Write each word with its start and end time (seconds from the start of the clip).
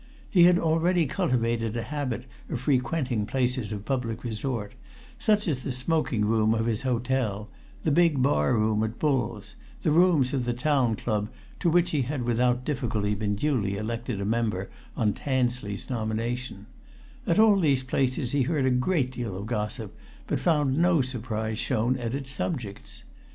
He 0.31 0.45
had 0.45 0.57
already 0.57 1.05
cultivated 1.05 1.77
a 1.77 1.83
habit 1.83 2.23
of 2.49 2.59
frequenting 2.61 3.27
places 3.27 3.71
of 3.71 3.85
public 3.85 4.23
resort, 4.23 4.73
such 5.19 5.47
as 5.47 5.61
the 5.61 5.71
smoking 5.71 6.25
room 6.25 6.55
of 6.55 6.65
his 6.65 6.81
hotel, 6.81 7.49
the 7.83 7.91
big 7.91 8.19
bar 8.19 8.55
room 8.55 8.83
at 8.83 8.97
Bull's, 8.97 9.55
the 9.83 9.91
rooms 9.91 10.33
of 10.33 10.45
the 10.45 10.55
Town 10.55 10.95
Club, 10.95 11.29
to 11.59 11.69
which 11.69 11.91
he 11.91 12.01
had 12.01 12.23
without 12.23 12.65
difficulty 12.65 13.13
been 13.13 13.35
duly 13.35 13.77
elected 13.77 14.19
a 14.19 14.25
member 14.25 14.71
on 14.97 15.13
Tansley's 15.13 15.87
nomination; 15.87 16.65
at 17.27 17.37
all 17.37 17.59
these 17.59 17.83
places 17.83 18.31
he 18.31 18.41
heard 18.41 18.65
a 18.65 18.71
great 18.71 19.11
deal 19.11 19.37
of 19.37 19.45
gossip, 19.45 19.95
but 20.25 20.39
found 20.39 20.79
no 20.79 21.03
surprise 21.03 21.59
shown 21.59 21.95
at 21.97 22.15
its 22.15 22.31
subjects. 22.31 23.03